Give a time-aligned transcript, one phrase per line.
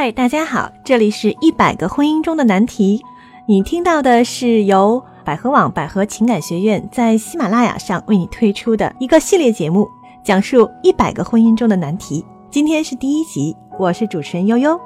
[0.00, 3.04] 嗨，大家好，这里是一百个婚姻中的难题。
[3.46, 9.88] 你听到的是由百合网百合情感学院在喜马拉雅上为你推出的一个系列节目，
[10.22, 12.24] 讲述一百个婚姻中的难题。
[12.48, 14.80] 今天是第一集，我是主持人悠悠。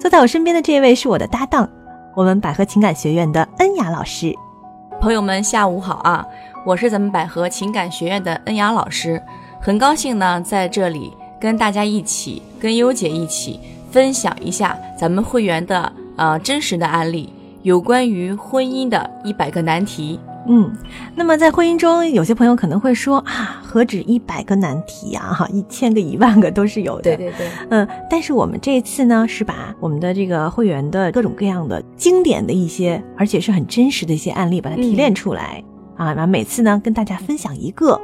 [0.00, 1.70] 坐在我身边的这位是我的搭档，
[2.16, 4.34] 我们百合情感学院的恩雅老师。
[5.00, 6.26] 朋友们，下午好啊！
[6.66, 9.22] 我是咱们百合情感学院的恩雅老师，
[9.60, 13.60] 很高兴呢，在这里跟大家一起，跟优姐一起。
[13.90, 20.18] 分享一下咱们会员的呃真实的案例，有关于婚姻的一百个难题。
[20.48, 20.74] 嗯，
[21.14, 27.14] 那么在婚姻中，有些朋友可能会说啊，何止一百个难题呀，哈，一千个、一万个都是有的。
[27.14, 27.48] 对对对。
[27.68, 35.62] 嗯，但是我们这次呢，是把我们的这个会员的各种各样的经典的一些，而且是很真实的一些案例，把它提炼出来
[35.94, 38.00] 啊，然后每次呢跟大家分享一个。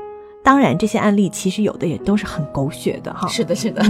[0.46, 3.26] 当然，这些案例其实有的也都是很狗血的哈。
[3.26, 3.82] 是的，是的。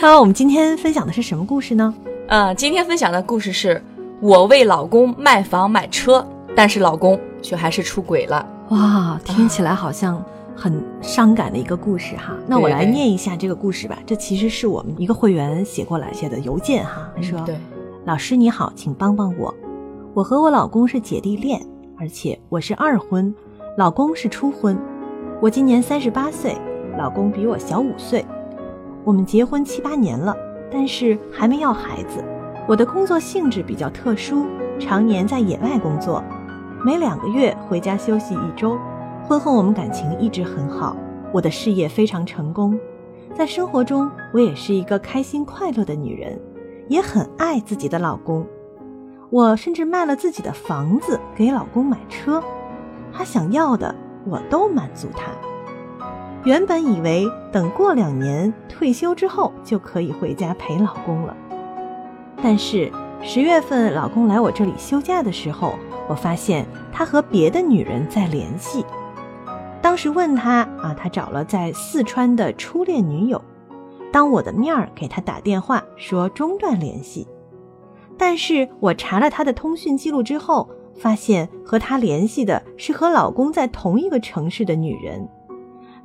[0.00, 1.92] 那我们今天分享的是什么故事呢？
[2.28, 3.82] 呃，今天分享的故事是
[4.20, 8.46] 我为老公卖房买车，但是老公却还是出轨了。
[8.68, 12.32] 哇，听起来好像很伤感的一个故事哈。
[12.46, 13.98] 那我来念一下这个故事吧。
[14.06, 17.10] 这其实是我们一个会员写过来写的邮件哈。
[17.20, 17.58] 说，对
[18.04, 19.52] 老师你好，请帮帮我。
[20.14, 21.60] 我和我老公是姐弟恋，
[21.98, 23.34] 而且我是二婚，
[23.76, 24.78] 老公是初婚。
[25.40, 26.56] 我今年三十八岁，
[26.96, 28.26] 老公比我小五岁。
[29.04, 30.36] 我们结婚七八年了，
[30.68, 32.24] 但是还没要孩子。
[32.66, 34.46] 我的工作性质比较特殊，
[34.80, 36.24] 常年在野外工作，
[36.84, 38.76] 每两个月回家休息一周。
[39.28, 40.96] 婚后我们感情一直很好，
[41.32, 42.76] 我的事业非常成功，
[43.32, 46.36] 在生活中我也是一个开心快乐的女人，
[46.88, 48.44] 也很爱自己的老公。
[49.30, 52.42] 我甚至卖了自己的房子给老公买车，
[53.12, 53.94] 他想要的。
[54.26, 55.30] 我都满足他。
[56.44, 61.36] 原本以为等过两年退休之后就可以回家陪老公了，
[62.42, 65.74] 但是十月份老公来我这里休假的时候，
[66.08, 68.84] 我发现他和别的女人在联系。
[69.82, 73.42] 当时问他啊，他找了在四川的初恋女友，
[74.12, 77.26] 当我的面儿给他打电话说中断联系，
[78.16, 80.68] 但是我查了他的通讯记录之后。
[80.98, 85.28] 发现和他联系的是和老公在同一个城市的女人，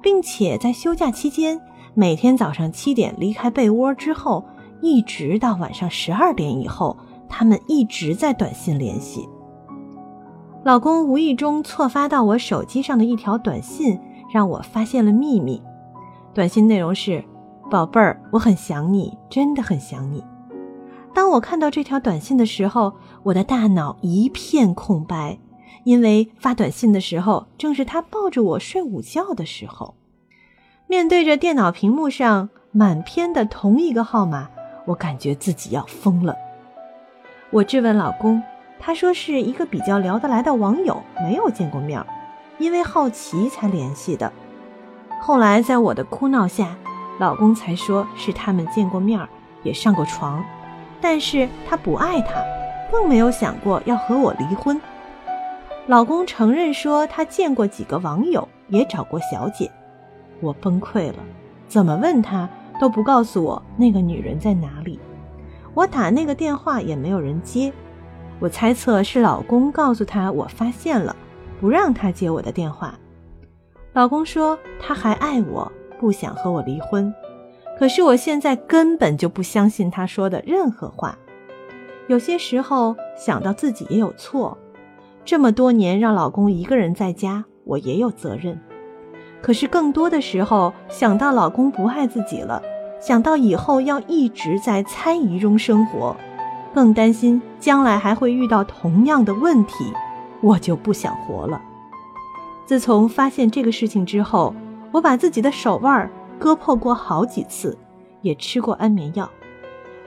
[0.02, 1.60] 并且在休假期间，
[1.94, 4.44] 每天早上七点离开被窝之后，
[4.82, 9.28] 一直到晚上十二点以后，他们一直在短信联系。
[10.64, 14.00] 老公无意中错发到我手机上的一条短信，
[14.34, 15.62] 让我发现了秘密。
[16.34, 17.24] 短信内容是
[17.70, 20.24] ：“宝贝儿，我很想你，真的很想你。”
[21.14, 22.94] 当我看到这条短信的时候，
[23.24, 25.38] 我的大脑一片空白，
[25.84, 29.96] 因为发短信的时候正是他抱着我睡午觉的时候。
[30.88, 34.50] 面对着电脑屏幕上满篇的同一个号码，
[34.86, 36.36] 我感觉自己要疯了。
[37.52, 38.42] 我质问老公，
[38.80, 42.04] 他说是一个比较聊得来的网友，没有见过面，
[42.58, 44.32] 因为好奇才联系的。
[45.22, 46.76] 后来在我的哭闹下，
[47.20, 49.20] 老公才说是他们见过面，
[49.62, 50.44] 也上过床。
[51.04, 52.42] 但是他不爱他，
[52.90, 54.80] 更没有想过要和我离婚。
[55.86, 59.70] 老公承认说他见过几个网友，也找过小姐。
[60.40, 61.18] 我崩溃了，
[61.68, 62.50] 怎么问他
[62.80, 64.98] 都不告诉我那个女人在哪里。
[65.74, 67.74] 我打那个电话也没有人接。
[68.40, 71.14] 我猜测是老公告诉他我发现了，
[71.60, 72.98] 不让他接我的电话。
[73.92, 77.14] 老公说他还爱我，不想和我离婚。
[77.78, 81.18] 可是我现在根本就不相信他说的任何话。
[82.08, 84.58] 有些时候想到自己也有错，
[85.26, 88.60] 这么多年让老公一个人在家，我也有责任。
[89.42, 92.62] 可是更多的时候想到老公不爱自己了，
[93.02, 96.16] 想到以后要一直在猜疑中生活，
[96.74, 99.92] 更担心将来还会遇到同样的问题，
[100.42, 101.62] 我就不想活了。
[102.66, 104.54] 自从发现这个事情之后，
[104.92, 106.10] 我把自己的手腕儿。
[106.40, 107.78] 割破过好几次，
[108.22, 109.30] 也吃过安眠药。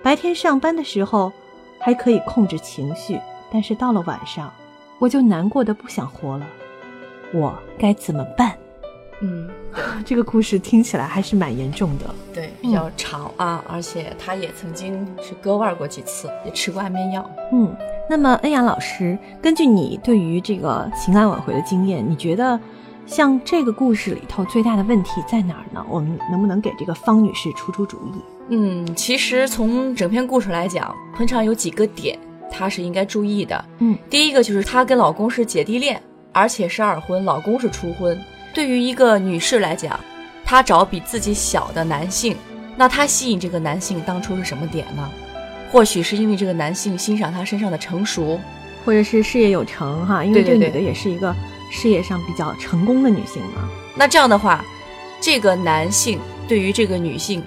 [0.02, 1.32] 白天上班的时候
[1.80, 3.18] 还可以控制情绪，
[3.50, 4.52] 但是到了晚上，
[4.98, 6.46] 我就难过的不想活了。
[7.32, 8.56] 我该怎么办？
[9.20, 9.48] 嗯，
[10.04, 12.04] 这个故事听起来还是蛮严重的。
[12.34, 17.28] 对，比较长啊，而且他也曾经是割腕过几次，也吃过安眠药。
[17.50, 17.74] 嗯，
[18.08, 22.60] 那么恩雅老师，根据你对于这个情感挽回的经验，你觉得？
[23.06, 25.84] 像这个故事里头最大的问题在哪儿呢？
[25.88, 28.20] 我们能不能给这个方女士出出主意？
[28.48, 32.18] 嗯，其实从整篇故事来讲，通常有几个点，
[32.50, 33.64] 她是应该注意的。
[33.78, 38.18] 嗯，第一个就是她跟老公是姐弟恋，而且是二婚，老公是初婚。
[38.52, 39.98] 对于一个女士来讲，
[40.44, 42.36] 她找比自己小的男性，
[42.76, 45.08] 那她吸引这个男性当初是什么点呢？
[45.70, 48.40] 或许是因为这个男性欣赏她身上的成熟，
[48.84, 51.34] 或者是事业有成哈，因为这女的也是一个
[51.70, 53.68] 事业上比较成功的女性吗。
[53.94, 54.64] 那这样的话，
[55.20, 57.42] 这个男性对于这个女性，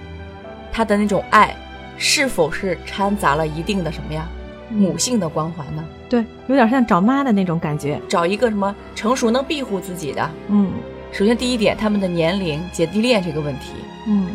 [0.71, 1.55] 他的那种爱，
[1.97, 4.27] 是否是掺杂了一定的什么呀？
[4.71, 5.83] 母性的光环呢？
[6.07, 10.29] 对，有点像找妈的那种感觉，找一个什么成熟能庇护自己的。
[10.47, 10.71] 嗯，
[11.11, 13.71] 首先第一点，他们的年龄姐弟恋这个问题。
[14.05, 14.27] 嗯，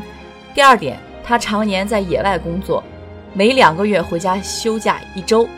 [0.53, 2.83] 第二点，他常年在野外工作，
[3.33, 5.49] 每两个月回家休假一周，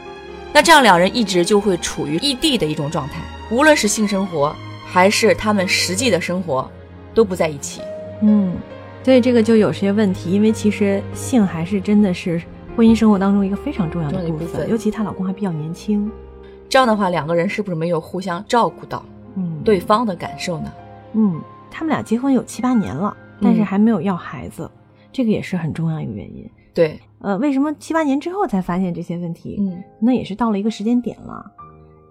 [0.53, 3.15] 那这样两人一直就会处于异地的一种状态，
[3.51, 4.55] 无论是性生活
[4.87, 6.71] 还是他们实际的生活，
[7.15, 7.81] 都不在一起。
[8.23, 8.55] 嗯，
[9.03, 12.41] 所以这个就有些问题，因为其实性还是真的是。
[12.77, 16.13] 婚姻生活当中一个非常重要的部分，尤其她老公还比较年轻，
[16.69, 19.03] 这样的话，两个人是不是没有互相照顾到，
[19.35, 20.71] 嗯，对方的感受呢？
[21.15, 21.41] 嗯，
[21.71, 24.71] 他们俩结婚有七八年了，但是还没有要孩子，
[25.11, 26.47] 这个也是很重要一个原因。
[26.75, 29.57] 对，呃，为什么七八年之后才发现这些问题？
[29.59, 31.51] 嗯，那也是到了一个时间点了。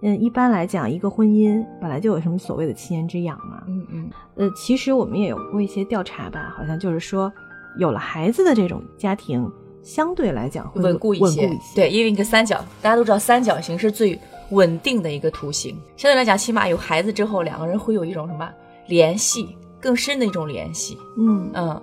[0.02, 3.62] 嗯，一般来讲，一个婚姻本来就有什么所谓的七年之痒嘛。
[3.66, 4.10] 嗯嗯。
[4.36, 7.32] 呃，其实我们也有过一些调查吧，好像就是说，
[7.78, 9.50] 有了孩子的这种家庭。
[9.82, 14.18] 相对来讲会稳固一些，对，因为一个三角，大家都知道三角形是最
[14.50, 15.78] 稳定的一个图形。
[15.96, 18.50] 相对来讲，起码有孩子之后，两个人会有一种什么
[18.88, 20.98] 联系，更深的一种联系。
[21.16, 21.80] 嗯嗯，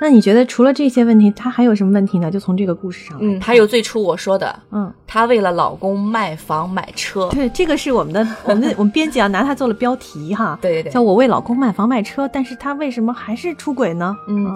[0.00, 2.30] 那你觉得除了这些问题，他还有什么问题呢？
[2.30, 14.14] 就从这个故事上，嗯，还有最初我说的，嗯，她为了老公卖房买车，对，这个是我们的，我们我们编辑啊拿它做了标题哈， 对对对，叫我为老公卖房卖车，但是他为什么还是出轨呢？
[14.28, 14.54] 嗯。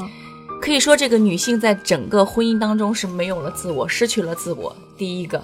[0.60, 4.74] 可以说，这个女性在整个婚姻当中是没有了自我，失去了自我。
[4.96, 5.40] 第一个，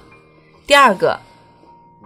[0.66, 1.16] 第二个，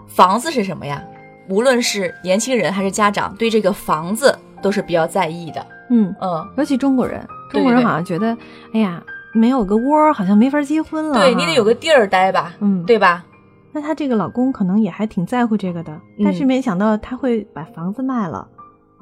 [0.07, 1.03] 房子是什么呀？
[1.49, 5.67] 无论是年轻人还是家长，对这个房子都是比较在意的。
[5.89, 8.37] 嗯嗯，尤其中国人，中国人好像觉得，
[8.73, 9.03] 哎呀，
[9.33, 11.15] 没有个窝，好像没法结婚了。
[11.15, 13.25] 对你得有个地儿待吧，嗯，对吧？
[13.73, 18.49] 那她这个老公可能也还挺在乎这个的，但是没想到他会把房子卖了。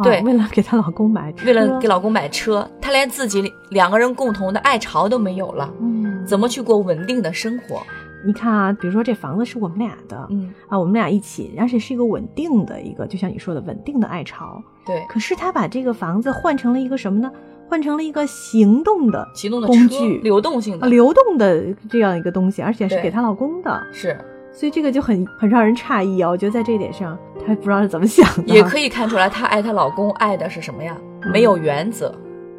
[0.02, 7.80] 对，为了给她老公买，为了给老公买车，她连自己两个人共同的爱巢都没有了，嗯，怎么去过稳定的生活？
[8.26, 15.02] 你看啊，比如说这房子是我们俩的，嗯啊，我们俩一起，而且是一个稳定的一个，就像你说的稳定的爱巢，对。
[15.08, 17.30] 可是他把这个房子换成了一个什么呢？
[17.68, 24.16] 换成了一个行动的行动的工具，流动性的流动的这样一个东西，而且是给她老公的，是。
[24.52, 26.30] 所以这个就很很让人诧异啊！
[26.30, 28.54] 我觉得在这一点上，她不知道是怎么想的。
[28.54, 30.96] 也可以看出来，她爱她老公爱的是什么呀？
[31.30, 32.14] 没有原则。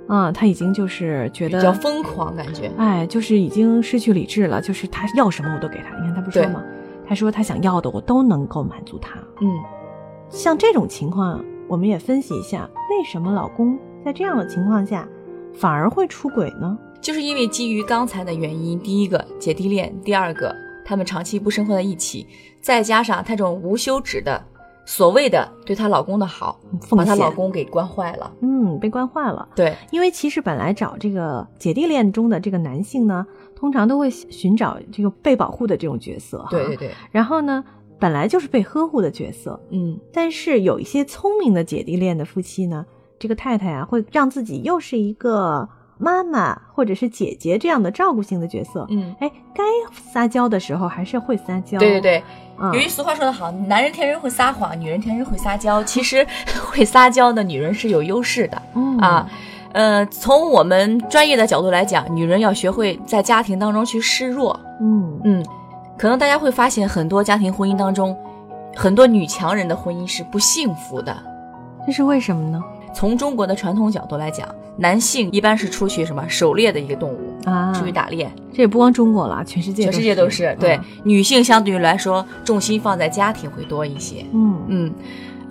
[0.07, 2.71] 啊，她已经就是觉得比较疯狂，感觉。
[2.77, 4.61] 哎，就是已经失去理智了。
[4.61, 5.97] 就是他要什么我都给他。
[5.97, 6.63] 你看她不说吗？
[7.07, 9.17] 她说她想要的我都能够满足她。
[9.41, 9.49] 嗯，
[10.29, 13.75] 像这种情况，我们也分析一下，为什么老公
[14.07, 15.05] 在这样的情况下
[15.53, 16.77] 反而会出轨呢？
[17.01, 20.55] 就是因为基于刚才的原因，第一个姐弟恋，第二个。
[20.85, 22.25] 他们长期不生活在一起，
[22.61, 24.41] 再加上她这种无休止的
[24.85, 26.57] 所谓的对她老公的好，
[26.91, 28.31] 把她老公给惯坏了。
[28.39, 29.45] 嗯，被惯坏了。
[29.53, 36.47] 对，因为其实本来找这个姐弟恋中的这个男性呢，通常都会寻找这个被保护的这种角色。
[36.49, 36.91] 对对对。
[37.11, 37.61] 然后呢，
[37.99, 39.59] 本来就是被呵护的角色。
[39.71, 39.99] 嗯。
[40.13, 42.85] 但是有一些聪明的姐弟恋的夫妻呢，
[43.19, 45.69] 这个太太啊，会让自己又是一个。
[45.99, 51.79] 妈妈或者是姐姐这样的照顾性的角色，嗯，哎，该撒娇的时候还是会撒娇。
[51.79, 52.23] 对对对，
[52.71, 55.83] 有一俗话说得好，男人天生会撒谎，女人天生会撒娇。
[55.83, 56.23] 其实
[56.69, 59.27] 会撒娇的女人是有优势的，嗯啊，
[59.71, 64.59] 呃，从我们专业的角度来讲，女人要学会在家庭当中去示弱。
[64.79, 65.45] 嗯嗯，
[65.97, 68.15] 可能大家会发现，很多家庭婚姻当中，
[68.75, 71.17] 很多女强人的婚姻是不幸福的，
[71.87, 72.63] 这是为什么呢？
[72.97, 78.27] 从中国的传统角度来讲，男性一般是出去什么狩猎的一个动物啊，出去打猎。
[78.51, 80.57] 这也不光中国了，全世界全世界都是。
[80.59, 84.25] 对，女性相对于来说，重心放在家庭会多一些。
[84.33, 84.93] 嗯嗯，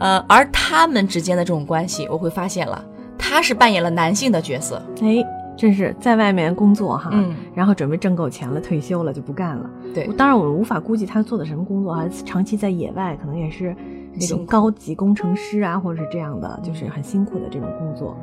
[0.01, 2.85] 呃，而他们之间的这种关系，我会发现了，
[3.17, 4.83] 他是扮演了男性的角色。
[5.01, 5.25] 哎，
[5.57, 9.71] 真是在外面工作哈，嗯，然后准备挣够钱了，退休了就不干了。
[9.95, 13.73] 对，当然我们无法估计他做的什么工作啊，长期在野外，可能也是。
[14.19, 18.17] 那种高级工程师啊，或者是这样的，就是很辛苦的这种工作。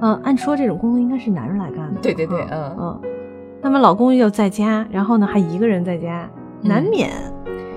[0.00, 2.00] 嗯，按说这种工作应该是男人来干的。
[2.00, 3.00] 对对对，嗯嗯。
[3.62, 6.28] 那么老公又在家，然后呢还一个人在家，
[6.60, 7.10] 难免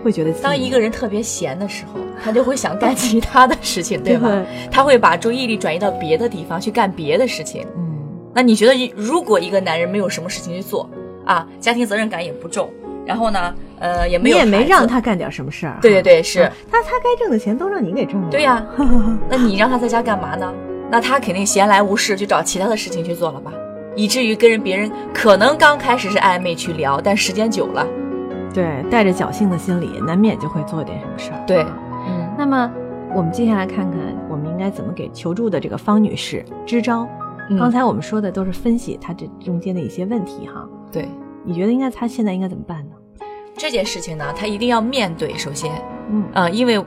[0.04, 4.30] 会觉得当一个人特别闲的时候，他就会想干其他的事情， 对吧？
[4.72, 7.66] 他会把注意力转移到别的地方去干别的事情。
[7.78, 7.98] 嗯。
[8.34, 10.90] 那你觉得，如果一个男人没有什么事情去做
[11.26, 12.70] 啊，家庭责任感也不重，
[13.06, 13.54] 然后呢？
[13.80, 15.78] 呃，也没有，你也没让他干点什么事儿。
[15.82, 18.30] 对对对，是他他该挣的钱都让你给挣了。
[18.30, 18.66] 对呀，
[19.30, 20.54] 那你让他在家干嘛呢？
[20.90, 23.52] 那他肯定闲来无事，就找其他的事情去做了吧？
[23.96, 27.86] 以至于跟人别人可能刚开始是暧昧去聊，但时间久了，
[28.54, 31.44] 对，带着侥幸的心理，难免就会做点什么事儿。
[31.46, 31.64] 对，
[32.08, 32.34] 嗯。
[32.38, 32.72] 那么
[33.14, 37.08] 我们接下来看看，我们应该怎么给求助的这个方女士支招。
[37.58, 40.68] 刚才我们说的都是分析她这中间的一些问题哈。
[40.92, 41.08] 对，
[41.44, 42.92] 你觉得应该她现在应该怎么办呢？
[43.58, 45.36] 这件事情呢，她一定要面对。
[45.38, 45.72] 首先，
[46.10, 46.78] 嗯啊，因为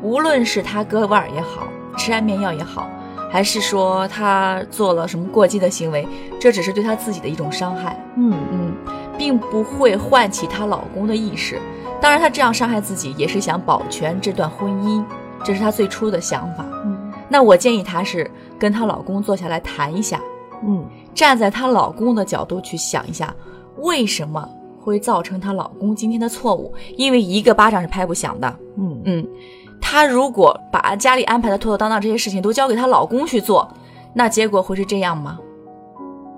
[0.00, 1.66] 无论是她割腕也好，
[1.98, 2.88] 吃安眠药也好。
[3.32, 6.06] 还是说她做了什么过激的行为？
[6.40, 7.96] 这只是对她自己的一种伤害。
[8.16, 8.74] 嗯嗯，
[9.18, 11.58] 并不会唤起她老公的意识。
[12.00, 15.04] 当然，她这样伤害自己也是想保全这段婚姻，
[15.44, 16.64] 这是她最初的想法。
[16.84, 20.20] 嗯，那我建议她是跟她老公坐下来谈一下。
[20.64, 20.84] 嗯，
[21.14, 23.32] 站在她老公的角度去想一下，
[23.76, 24.48] 为什么
[24.80, 26.72] 会造成她老公今天的错误？
[26.96, 28.56] 因为一个巴掌是拍不响的。
[28.76, 29.28] 嗯嗯。
[29.80, 33.68] 她如果把家里安排的妥妥当当这些事情都交给她老公去做，
[34.14, 35.38] 那结果会是这样吗？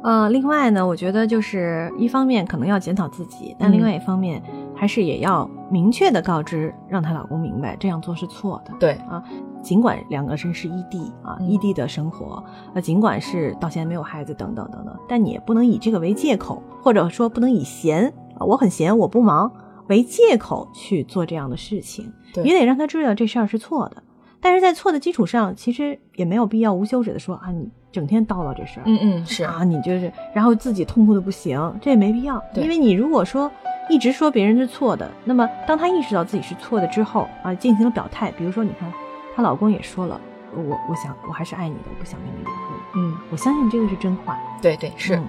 [0.05, 4.43] 呃，另外呢，我觉得就是一方面可能要检讨自己，但另外一方面
[4.75, 8.73] 还是也要明确的告知，让她老公明白这样做是错的。
[8.81, 9.23] 对啊，
[9.63, 12.43] 尽管两个人是异地啊，异地的生活，
[12.75, 19.53] 呃，尽管是到现在没有孩子等等等等，但你也不能以这个为借口，或者说不能以闲啊，我很闲，我不忙。
[19.89, 22.11] 为借口去做这样的事情，
[22.45, 24.03] 也得让他知道这事儿是错的。
[24.41, 32.43] 但是在错的基础上，其实也没有必要无休止的说啊，你整天叨叨这事儿，嗯嗯是啊，你就是然后自己痛苦的不行，这也没必要。
[32.55, 33.51] 因为你如果说
[33.91, 38.91] 一直说别人是错的，那么当他意识到自己是错的之后啊，进行了表态，比如说你看，
[39.37, 40.19] 她老公也说了，
[40.55, 42.55] 我我想我还是爱你的，我不想跟你离婚。
[42.95, 44.39] 嗯，我相信这个是真话。
[44.63, 45.21] 对对是，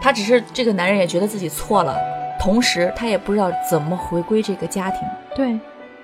[0.00, 1.96] 他只是这个男人也觉得自己错了。
[2.42, 5.06] 同时，他也不知道怎么回归这个家庭。
[5.32, 5.56] 对，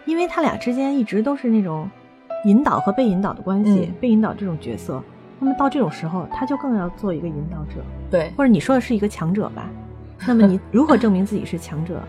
[0.05, 1.91] 因为他俩之间一直都是那种
[2.45, 5.03] 引导和被引导的关系，被引导这种角色。
[5.41, 7.83] 那么到这种时候，他就更要做一个引导者。
[8.09, 9.69] 对，或者你说的是一个强者吧？
[10.29, 12.01] 那么你如何证明自己是强者？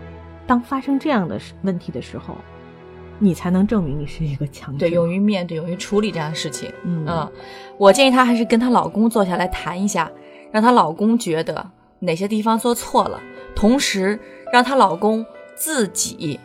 [0.46, 2.36] 当发生这样的问题的时候，
[3.18, 4.78] 你才能证明你是一个强者。
[4.78, 6.72] 对，勇于面对，勇于处理这样的事情。
[6.84, 7.28] 嗯，
[7.78, 10.08] 我建议她还是跟她老公坐下来谈一下，
[10.52, 11.68] 让她老公觉得
[11.98, 13.20] 哪些地方做错了。
[13.54, 14.18] 同时，
[14.52, 16.38] 让她老公自己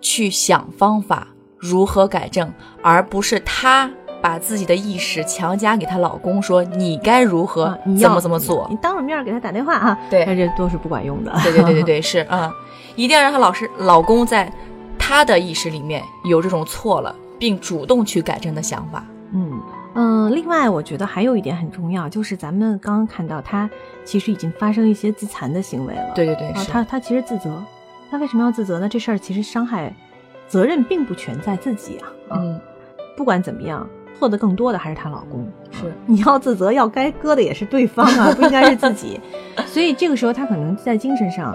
[0.00, 2.52] 去想方法如何改正，
[2.82, 3.90] 而不是她
[4.22, 8.66] 把自己的意识强加给她老公，说你该如何怎么怎么做。
[8.70, 11.32] 你当着面给他打电话啊，对，这都是不管用的。
[11.42, 12.52] 对对对对对， 是啊，
[12.96, 14.52] 一定要让她老师老公在
[14.98, 19.04] 她的意识里面有这种错了，并主动去改正的想法。
[19.32, 19.60] 嗯。
[19.94, 23.68] 嗯，另外我觉得还有一点很重要，就是咱们刚刚看到他
[24.04, 26.12] 其实已经发生一些自残的行为了。
[26.14, 27.62] 对对对，他他其实自责，
[28.10, 28.88] 他为什么要自责呢？
[28.88, 29.92] 这事儿其实伤害
[30.46, 32.06] 责任并不全在自己啊。
[32.30, 32.60] 嗯，
[33.16, 33.84] 不管怎么样，
[34.16, 35.44] 错的更多的还是她老公。
[35.72, 39.20] 是，你要自责，要该割的也是对方啊，不应该是自己。
[39.66, 41.52] 所以这个时候他可能在精神上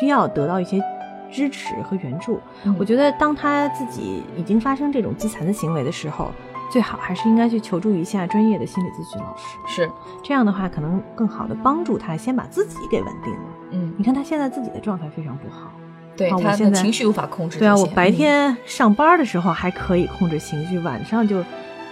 [0.00, 0.82] 需要得到一些
[1.30, 2.40] 支持和援助。
[2.78, 6.32] 我觉得当他自己已经发生这种自残的行为的时候。
[6.70, 9.90] 最好还是应该去求助一下专业的心理咨询老师，是
[10.22, 13.40] 这样的话，可能更好的帮助他先把自己给稳定了。
[13.70, 15.70] 嗯，你看他现在自己的状态非常不好，
[16.16, 17.58] 对他现在情绪无法控制。
[17.58, 21.44] 对啊，我白天上班的时候还可以控制情绪，晚上就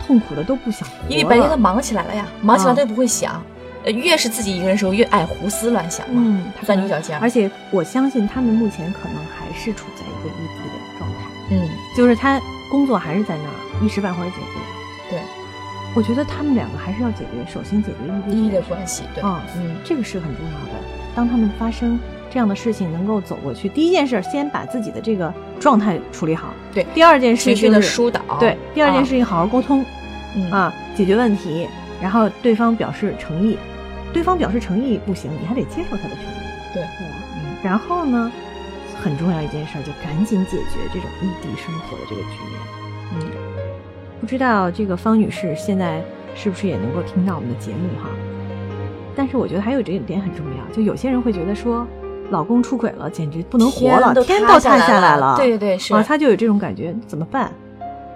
[0.05, 3.41] 痛苦的都不想因为白天他忙起来了呀，忙起来他就不会想。
[3.85, 6.23] 呃，越是自己一个人的时候，越爱胡思乱想嘛。
[6.25, 7.19] 嗯，钻牛角尖。
[7.19, 11.17] 而且我相信他们目前可能还是处在一个异地的状态。
[11.50, 14.62] 嗯，就是他工作还是在那儿，一时半会儿解决。
[15.12, 15.21] 对。
[15.95, 20.81] 我觉得他们两个还是要解决，首先解决异地的关系，对，嗯，这个是很重要的。
[21.14, 22.00] 当他们发生
[22.31, 26.87] 这样的事情，能够走过去，第一件事先把自己的这个状态处理好，对。
[26.95, 28.57] 第二件事情绪的疏导，对。
[28.73, 29.85] 第二件事情好好沟通，
[30.35, 31.69] 嗯啊，解决问题，
[32.00, 33.59] 然后对方表示诚意，
[34.14, 37.14] 对方表示诚意不行，你还得接受他的诚意，对，对吧？
[37.37, 37.54] 嗯。
[37.62, 38.33] 然后呢，
[39.02, 42.61] 很重要一件事就赶紧解决这种异地生活的这个局面，
[43.16, 43.42] 嗯。
[44.23, 46.00] 不知道这个方女士现在
[46.33, 48.09] 是不是也能够听到我们的节目哈？
[49.17, 51.85] 但是我觉得还有这一点很重要，就有些人会觉得说，
[52.31, 55.35] 老公出轨了，简直不能活了，天都塌下来了。
[55.37, 57.52] 对对对，是啊，他就有这种感觉，怎么办？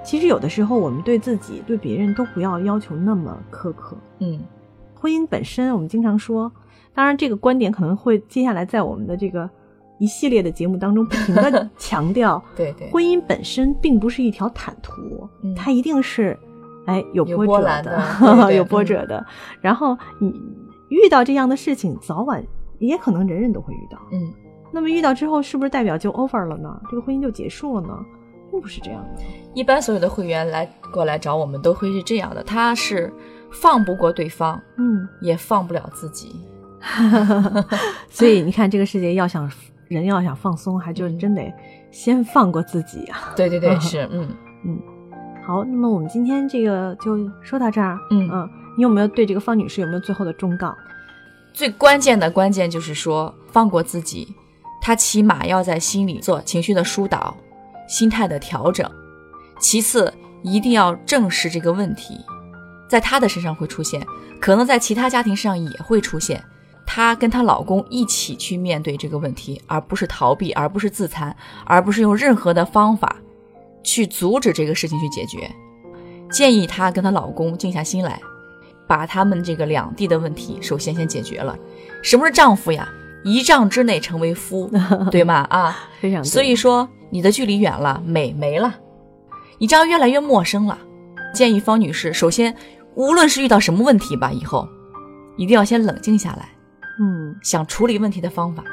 [0.05, 3.97] 其实有的时候我们对自己、对别人都不要要求那么苛刻。
[4.21, 4.39] 嗯，
[4.95, 6.53] 婚姻本身，我们经常说，
[6.95, 9.51] 当然这个观点可能会接下来在我们的这个。
[9.99, 16.39] 一系列的节目当中，不停的 强调，对对，婚姻本身并不是一条坦途，它一定是，
[16.87, 19.25] 哎，有波折的， 有波折的。
[19.61, 20.33] 然后你
[20.89, 22.45] 遇到这样的事情，早晚
[22.79, 23.99] 也可能人人都会遇到。
[24.13, 24.33] 嗯，
[24.73, 26.81] 那么遇到之后，是不是代表就 over 了呢？
[26.91, 27.99] 这个婚姻就结束了呢？
[28.51, 29.23] 并不是这样的。
[29.55, 33.13] 一般所有的会员来过来找我们，都会是这样的：他是
[33.51, 36.37] 放不过对方，嗯，也放不了自己。
[38.09, 39.51] 所以你看，这个世界要想
[39.89, 41.53] 人要想放松，还就真得
[41.91, 43.33] 先放过自己啊。
[43.37, 44.29] 对对对， 是，嗯
[44.65, 44.79] 嗯。
[45.45, 47.99] 好，那么我们今天这个就说到这儿。
[48.11, 50.77] 嗯嗯，你有没有对这个方女士有没有最后的忠告？
[51.53, 54.35] 最关键的关键就是说放过自己，
[54.81, 57.37] 她起码要在心里做情绪的疏导、
[57.89, 58.91] 心态的调整。
[59.61, 60.13] 其次，
[60.43, 62.19] 一定要正视这个问题，
[62.89, 64.05] 在她的身上会出现，
[64.41, 66.43] 可能在其他家庭身上也会出现。
[66.87, 73.17] 她跟她老公一起去面对这个问题，而不是逃避，而不是自残，而不是用任何的方法
[73.83, 75.51] 去阻止这个事情去解决。
[76.31, 78.21] 建议她跟她老公静下心来。
[78.89, 81.59] 把他们这个两地的问题首先先解决了。
[82.05, 82.89] 什么是丈夫呀？
[83.25, 84.71] 一丈之内成为夫，
[85.11, 85.45] 对吗？
[85.51, 86.23] 啊，非常。
[86.23, 88.77] 所以说你的距离远了，美没了，
[89.59, 90.79] 你这样越来越陌生了。
[91.35, 92.55] 建议方女士，首先
[92.95, 94.69] 无论是遇到什么问题吧，以后
[95.37, 96.51] 一定要先冷静下来，
[96.99, 98.65] 嗯，想处理问题的方法。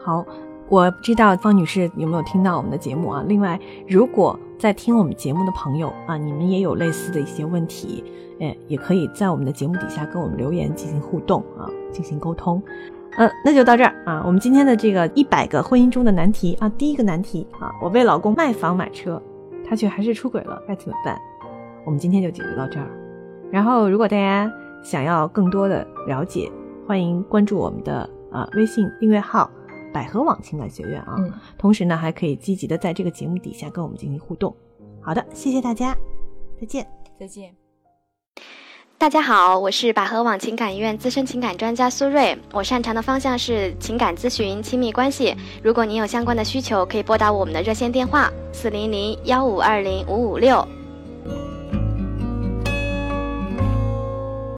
[0.00, 0.24] 好，
[0.68, 3.24] 我不知道方女士有没有听到我们的节目啊？
[3.26, 8.04] 另外，如果在听我们节目的朋友啊，你们也有类似的一些问题。
[8.40, 12.60] 哎，也可以在我们的节目底下跟我们留言进行互动啊，进行沟通。
[13.16, 14.20] 嗯，那就到这儿啊。
[14.26, 19.22] 我们今天的这个一百个婚姻中的难题啊，第一个难题啊，我为老公卖房买车，
[19.68, 21.16] 他却还是出轨了，该怎么办？
[21.84, 22.86] 我们今天就解决到这儿。
[23.52, 24.50] 然后，如果大家
[24.82, 26.50] 想要更多的了解，
[26.86, 29.50] 欢迎关注我们的呃微信订阅号
[29.92, 31.14] “百合网情感学院”啊。
[31.18, 31.32] 嗯。
[31.56, 34.54] 同时呢，还可以积极的在这个节目底下跟我们进行互动。
[35.00, 35.96] 好的，谢谢大家，
[36.60, 36.86] 再见，
[37.18, 37.54] 再见。
[38.98, 45.36] 大家好，我是百合网情感医院资深情感专家苏瑞，我擅长的方向是情感咨询、亲密关系。
[45.62, 50.64] 如果您有相关的需求，可以拨打我们的热线电话四零零幺五二零五五六。